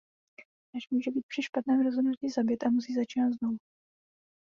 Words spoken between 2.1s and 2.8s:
zabit a